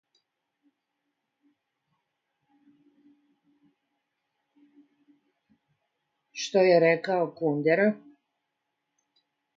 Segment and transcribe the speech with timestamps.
[6.45, 7.87] Што рекао Кундера...